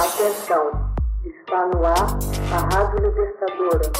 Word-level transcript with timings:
Atenção, 0.00 0.94
está 1.26 1.68
no 1.74 1.84
ar 1.84 2.18
a 2.54 2.74
Rádio 2.74 3.06
Libertadora. 3.06 3.92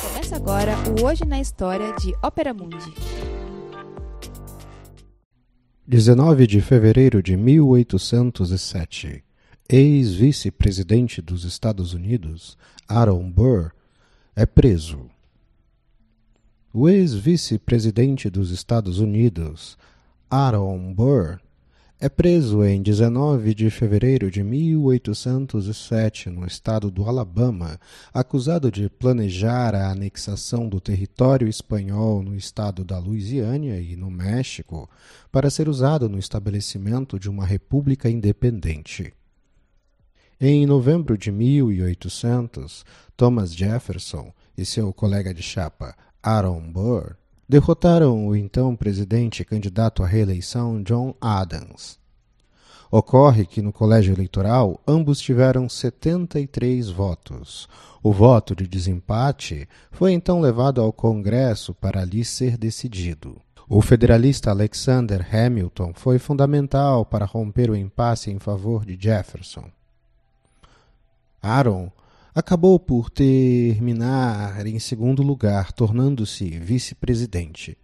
Começa 0.00 0.36
agora 0.36 0.76
o 0.88 1.04
Hoje 1.04 1.24
na 1.24 1.40
História 1.40 1.92
de 1.96 2.14
Ópera 2.22 2.54
Mundi. 2.54 2.94
19 5.84 6.46
de 6.46 6.60
fevereiro 6.60 7.20
de 7.20 7.36
1807. 7.36 9.24
Ex-vice-presidente 9.68 11.20
dos 11.20 11.42
Estados 11.42 11.94
Unidos, 11.94 12.56
Aaron 12.86 13.28
Burr, 13.28 13.72
é 14.36 14.46
preso. 14.46 15.10
O 16.72 16.88
ex-vice-presidente 16.88 18.30
dos 18.30 18.52
Estados 18.52 19.00
Unidos, 19.00 19.76
Aaron 20.30 20.94
Burr, 20.94 21.41
é 22.02 22.08
preso 22.08 22.64
em 22.64 22.82
19 22.82 23.54
de 23.54 23.70
fevereiro 23.70 24.28
de 24.28 24.42
1807 24.42 26.30
no 26.30 26.44
estado 26.44 26.90
do 26.90 27.04
Alabama, 27.04 27.78
acusado 28.12 28.72
de 28.72 28.90
planejar 28.90 29.72
a 29.72 29.88
anexação 29.88 30.68
do 30.68 30.80
território 30.80 31.46
espanhol 31.46 32.20
no 32.20 32.34
estado 32.34 32.82
da 32.82 32.98
Louisiana 32.98 33.78
e 33.78 33.94
no 33.94 34.10
México 34.10 34.90
para 35.30 35.48
ser 35.48 35.68
usado 35.68 36.08
no 36.08 36.18
estabelecimento 36.18 37.20
de 37.20 37.30
uma 37.30 37.46
república 37.46 38.10
independente. 38.10 39.14
Em 40.40 40.66
novembro 40.66 41.16
de 41.16 41.30
1800, 41.30 42.84
Thomas 43.16 43.54
Jefferson 43.54 44.32
e 44.58 44.64
seu 44.64 44.92
colega 44.92 45.32
de 45.32 45.40
chapa, 45.40 45.94
Aaron 46.20 46.62
Burr, 46.72 47.14
derrotaram 47.52 48.28
o 48.28 48.34
então 48.34 48.74
presidente 48.74 49.44
candidato 49.44 50.02
à 50.02 50.06
reeleição 50.06 50.82
John 50.82 51.14
Adams. 51.20 51.98
Ocorre 52.90 53.44
que 53.44 53.60
no 53.60 53.70
colégio 53.70 54.14
eleitoral 54.14 54.80
ambos 54.88 55.20
tiveram 55.20 55.68
73 55.68 56.88
votos. 56.88 57.68
O 58.02 58.10
voto 58.10 58.56
de 58.56 58.66
desempate 58.66 59.68
foi 59.90 60.12
então 60.12 60.40
levado 60.40 60.80
ao 60.80 60.94
Congresso 60.94 61.74
para 61.74 62.00
ali 62.00 62.24
ser 62.24 62.56
decidido. 62.56 63.38
O 63.68 63.82
federalista 63.82 64.48
Alexander 64.48 65.22
Hamilton 65.30 65.92
foi 65.94 66.18
fundamental 66.18 67.04
para 67.04 67.26
romper 67.26 67.68
o 67.68 67.76
impasse 67.76 68.30
em 68.30 68.38
favor 68.38 68.86
de 68.86 68.96
Jefferson. 68.98 69.70
Aaron 71.42 71.92
acabou 72.34 72.78
por 72.78 73.10
terminar 73.10 74.66
em 74.66 74.78
segundo 74.78 75.22
lugar, 75.22 75.72
tornando-se 75.72 76.48
vice-presidente. 76.58 77.76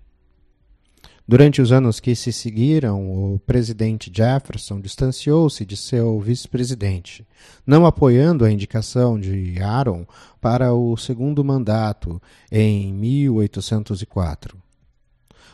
Durante 1.31 1.61
os 1.61 1.71
anos 1.73 2.01
que 2.01 2.17
se 2.17 2.33
seguiram, 2.33 3.35
o 3.35 3.39
presidente 3.41 4.11
Jefferson 4.11 4.81
distanciou-se 4.81 5.63
de 5.67 5.77
seu 5.77 6.19
vice-presidente, 6.19 7.27
não 7.67 7.85
apoiando 7.85 8.47
a 8.47 8.51
indicação 8.51 9.21
de 9.21 9.61
Aaron 9.61 10.07
para 10.41 10.73
o 10.73 10.97
segundo 10.97 11.45
mandato 11.45 12.19
em 12.51 12.95
1804. 12.95 14.57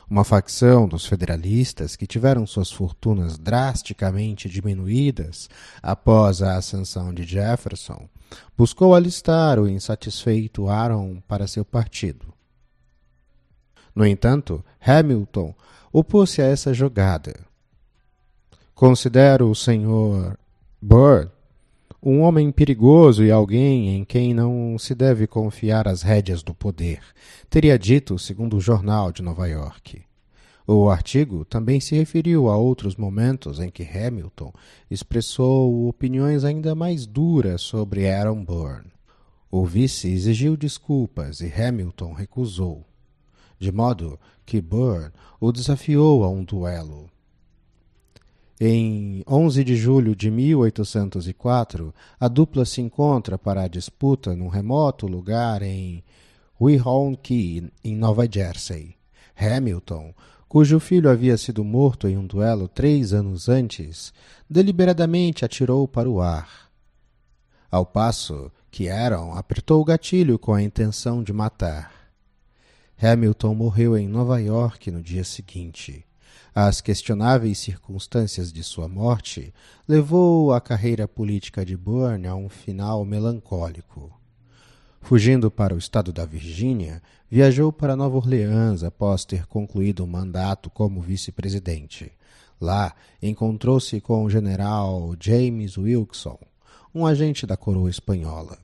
Uma 0.09 0.23
facção 0.23 0.87
dos 0.87 1.07
federalistas, 1.07 1.97
que 1.97 2.07
tiveram 2.07 2.47
suas 2.47 2.71
fortunas 2.71 3.37
drasticamente 3.37 4.49
diminuídas 4.49 5.51
após 5.83 6.41
a 6.41 6.57
ascensão 6.57 7.13
de 7.13 7.25
Jefferson, 7.25 8.09
buscou 8.57 8.95
alistar 8.95 9.59
o 9.59 9.69
insatisfeito 9.69 10.69
Aaron 10.69 11.21
para 11.27 11.47
seu 11.47 11.65
partido. 11.65 12.33
No 13.95 14.07
entanto, 14.07 14.65
Hamilton 14.81 15.55
opôs-se 15.93 16.43
a 16.43 16.47
essa 16.47 16.75
jogada. 16.75 17.35
Considero 18.75 19.49
o 19.49 19.55
Sr. 19.55 20.37
Burr 20.81 21.31
um 22.05 22.21
homem 22.21 22.53
perigoso 22.53 23.25
e 23.25 23.31
alguém 23.31 23.97
em 23.97 24.05
quem 24.05 24.35
não 24.35 24.77
se 24.79 24.95
deve 24.95 25.27
confiar 25.27 25.89
as 25.89 26.03
rédeas 26.03 26.43
do 26.43 26.53
poder, 26.53 27.01
teria 27.49 27.79
dito, 27.79 28.19
segundo 28.19 28.59
o 28.59 28.61
jornal 28.61 29.11
de 29.11 29.23
Nova 29.23 29.49
York. 29.49 30.03
O 30.67 30.89
artigo 30.89 31.45
também 31.45 31.79
se 31.79 31.95
referiu 31.95 32.49
a 32.49 32.57
outros 32.57 32.97
momentos 32.97 33.61
em 33.61 33.71
que 33.71 33.83
Hamilton 33.83 34.51
expressou 34.91 35.87
opiniões 35.89 36.43
ainda 36.43 36.75
mais 36.75 37.05
duras 37.05 37.61
sobre 37.61 38.09
Aaron 38.09 38.43
Burr. 38.43 38.83
O 39.51 39.67
vice 39.67 40.09
exigiu 40.09 40.57
desculpas 40.57 41.41
e 41.41 41.53
Hamilton 41.53 42.15
recusou, 42.15 42.83
de 43.59 43.71
modo 43.71 44.19
que 44.47 44.61
Burr 44.61 45.13
o 45.39 45.53
desafiou 45.53 46.25
a 46.25 46.31
um 46.31 46.43
duelo. 46.43 47.11
Em 48.59 49.23
11 49.29 49.65
de 49.65 49.77
julho 49.77 50.17
de 50.17 50.31
1804, 50.31 51.93
a 52.19 52.27
dupla 52.27 52.65
se 52.65 52.81
encontra 52.81 53.37
para 53.37 53.65
a 53.65 53.69
disputa 53.69 54.35
num 54.35 54.49
remoto 54.49 55.07
lugar 55.07 55.61
em 55.61 56.03
Weehawkee, 56.59 57.71
em 57.85 57.95
Nova 57.95 58.27
Jersey. 58.31 58.97
Hamilton, 59.37 60.15
cujo 60.55 60.79
filho 60.79 61.11
havia 61.11 61.37
sido 61.37 61.65
morto 61.65 62.07
em 62.07 62.17
um 62.17 62.25
duelo 62.25 62.69
três 62.69 63.13
anos 63.13 63.49
antes, 63.49 64.15
deliberadamente 64.49 65.45
atirou 65.45 65.89
para 65.89 66.09
o 66.09 66.21
ar. 66.21 66.71
Ao 67.69 67.85
passo 67.85 68.53
que 68.71 68.89
Aaron 68.89 69.33
apertou 69.33 69.83
o 69.83 69.85
gatilho 69.85 70.39
com 70.39 70.55
a 70.55 70.63
intenção 70.63 71.25
de 71.25 71.33
matar. 71.33 71.93
Hamilton 73.03 73.53
morreu 73.53 73.99
em 73.99 74.07
Nova 74.07 74.41
York 74.41 74.93
no 74.93 75.03
dia 75.03 75.25
seguinte. 75.25 76.07
As 76.55 76.81
questionáveis 76.81 77.59
circunstâncias 77.59 78.53
de 78.53 78.63
sua 78.63 78.87
morte 78.87 79.53
levou 79.89 80.53
a 80.53 80.61
carreira 80.61 81.09
política 81.09 81.67
de 81.67 81.77
Bourne 81.77 82.29
a 82.29 82.37
um 82.37 82.49
final 82.49 83.05
melancólico. 83.05 84.24
Fugindo 85.05 85.51
para 85.51 85.75
o 85.75 85.79
estado 85.79 86.15
da 86.15 86.25
Virgínia, 86.25 87.03
viajou 87.31 87.71
para 87.71 87.95
Nova 87.95 88.17
Orleans 88.17 88.83
após 88.83 89.27
ter 89.27 89.45
concluído 89.45 90.03
um 90.03 90.07
mandato 90.07 90.71
como 90.71 91.03
vice-presidente. 91.03 92.11
Lá, 92.59 92.95
encontrou-se 93.23 94.01
com 94.01 94.25
o 94.25 94.31
general 94.31 95.15
James 95.21 95.77
Wilson, 95.77 96.39
um 96.95 97.05
agente 97.05 97.47
da 97.47 97.55
coroa 97.55 97.91
espanhola. 97.91 98.57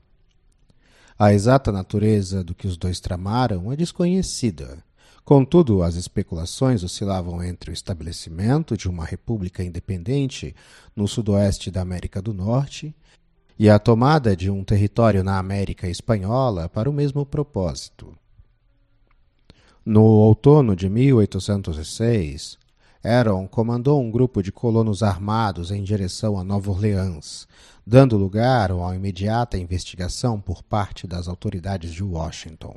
A 1.17 1.31
exata 1.31 1.71
natureza 1.71 2.43
do 2.43 2.55
que 2.55 2.65
os 2.65 2.75
dois 2.75 2.99
tramaram 2.99 3.71
é 3.71 3.75
desconhecida. 3.75 4.83
Contudo, 5.23 5.83
as 5.83 5.93
especulações 5.93 6.81
oscilavam 6.83 7.43
entre 7.43 7.69
o 7.69 7.73
estabelecimento 7.73 8.75
de 8.75 8.89
uma 8.89 9.05
república 9.05 9.63
independente 9.63 10.55
no 10.95 11.07
sudoeste 11.07 11.69
da 11.69 11.81
América 11.81 12.19
do 12.19 12.33
Norte 12.33 12.95
e 13.57 13.69
a 13.69 13.77
tomada 13.77 14.35
de 14.35 14.49
um 14.49 14.63
território 14.63 15.23
na 15.23 15.37
América 15.37 15.87
Espanhola 15.87 16.67
para 16.69 16.89
o 16.89 16.93
mesmo 16.93 17.25
propósito. 17.25 18.15
No 19.85 20.03
outono 20.03 20.75
de 20.75 20.87
1806, 20.87 22.57
Aaron 23.03 23.47
comandou 23.47 23.99
um 23.99 24.11
grupo 24.11 24.43
de 24.43 24.51
colonos 24.51 25.01
armados 25.01 25.71
em 25.71 25.83
direção 25.83 26.37
a 26.37 26.43
Nova 26.43 26.69
Orleans, 26.69 27.47
dando 27.85 28.15
lugar 28.15 28.71
a 28.71 28.95
imediata 28.95 29.57
investigação 29.57 30.39
por 30.39 30.61
parte 30.61 31.07
das 31.07 31.27
autoridades 31.27 31.91
de 31.91 32.03
Washington. 32.03 32.75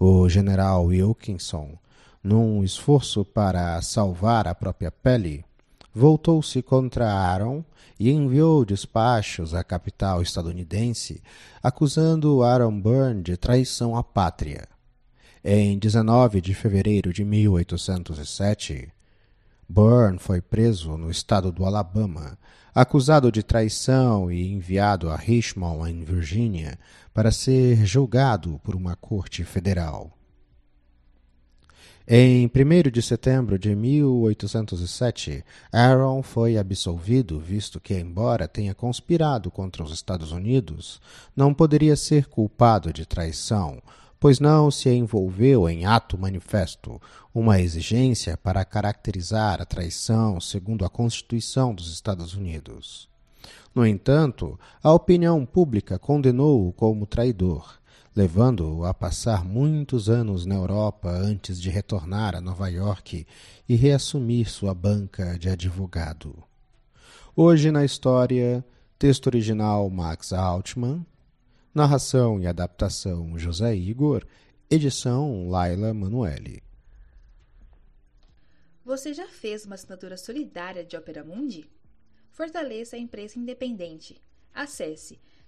O 0.00 0.28
general 0.28 0.86
Wilkinson, 0.86 1.76
num 2.22 2.64
esforço 2.64 3.24
para 3.24 3.80
salvar 3.82 4.48
a 4.48 4.54
própria 4.54 4.90
pele, 4.90 5.44
voltou-se 5.98 6.62
contra 6.62 7.12
Aaron 7.12 7.64
e 7.98 8.10
enviou 8.10 8.64
despachos 8.64 9.52
à 9.52 9.64
capital 9.64 10.22
estadunidense 10.22 11.20
acusando 11.62 12.42
Aaron 12.42 12.80
Burr 12.80 13.20
de 13.20 13.36
traição 13.36 13.96
à 13.96 14.04
pátria. 14.04 14.68
Em 15.44 15.78
19 15.78 16.40
de 16.40 16.54
fevereiro 16.54 17.12
de 17.12 17.24
1807, 17.24 18.92
Burn 19.68 20.18
foi 20.18 20.40
preso 20.40 20.96
no 20.96 21.10
estado 21.10 21.52
do 21.52 21.64
Alabama, 21.64 22.38
acusado 22.74 23.30
de 23.30 23.42
traição 23.42 24.30
e 24.30 24.52
enviado 24.52 25.10
a 25.10 25.16
Richmond, 25.16 25.90
em 25.90 26.04
Virgínia, 26.04 26.78
para 27.12 27.30
ser 27.30 27.84
julgado 27.84 28.60
por 28.64 28.74
uma 28.74 28.96
corte 28.96 29.44
federal. 29.44 30.17
Em 32.10 32.46
1 32.46 32.90
de 32.90 33.02
setembro 33.02 33.58
de 33.58 33.74
1807, 33.74 35.44
Aaron 35.70 36.22
foi 36.22 36.56
absolvido, 36.56 37.38
visto 37.38 37.78
que, 37.78 37.92
embora 37.92 38.48
tenha 38.48 38.74
conspirado 38.74 39.50
contra 39.50 39.82
os 39.82 39.92
Estados 39.92 40.32
Unidos, 40.32 41.02
não 41.36 41.52
poderia 41.52 41.94
ser 41.96 42.24
culpado 42.24 42.94
de 42.94 43.04
traição, 43.04 43.82
pois 44.18 44.40
não 44.40 44.70
se 44.70 44.88
envolveu 44.88 45.68
em 45.68 45.84
ato 45.84 46.16
manifesto, 46.16 46.98
uma 47.34 47.60
exigência 47.60 48.38
para 48.38 48.64
caracterizar 48.64 49.60
a 49.60 49.66
traição 49.66 50.40
segundo 50.40 50.86
a 50.86 50.88
Constituição 50.88 51.74
dos 51.74 51.92
Estados 51.92 52.32
Unidos. 52.32 53.06
No 53.74 53.86
entanto, 53.86 54.58
a 54.82 54.90
opinião 54.94 55.44
pública 55.44 55.98
condenou-o 55.98 56.72
como 56.72 57.04
traidor, 57.04 57.78
levando-o 58.14 58.84
a 58.84 58.92
passar 58.92 59.44
muitos 59.44 60.08
anos 60.08 60.44
na 60.44 60.54
Europa 60.54 61.08
antes 61.10 61.60
de 61.60 61.70
retornar 61.70 62.34
a 62.34 62.40
Nova 62.40 62.68
York 62.68 63.26
e 63.68 63.74
reassumir 63.74 64.50
sua 64.50 64.74
banca 64.74 65.38
de 65.38 65.48
advogado. 65.48 66.42
Hoje 67.36 67.70
na 67.70 67.84
história, 67.84 68.64
texto 68.98 69.28
original 69.28 69.88
Max 69.88 70.32
Altman, 70.32 71.06
narração 71.72 72.40
e 72.40 72.46
adaptação 72.46 73.38
José 73.38 73.76
Igor, 73.76 74.26
edição 74.68 75.48
Laila 75.48 75.94
Manuelle. 75.94 76.62
Você 78.84 79.12
já 79.14 79.28
fez 79.28 79.64
uma 79.64 79.74
assinatura 79.74 80.16
solidária 80.16 80.84
de 80.84 80.96
Opera 80.96 81.22
Mundi? 81.22 81.70
Fortaleça 82.30 82.96
a 82.96 82.98
imprensa 82.98 83.38
independente. 83.38 84.20
Acesse 84.54 85.20